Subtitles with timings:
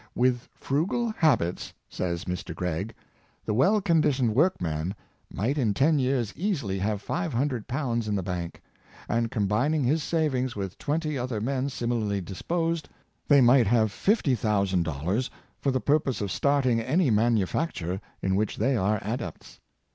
[0.15, 2.55] "With frugal habits,'' says Mr.
[2.55, 2.95] Greg,
[3.45, 4.95] "the well conditioned workman
[5.31, 8.63] might in ten years easily have five hundred pounds in the bank;
[9.07, 12.89] and, combining his savings with twenty other men similarly disposed,
[13.27, 15.29] they might have fifty thousand dollars
[15.59, 19.59] for the purpose of starting any manufacture in which they are adepts.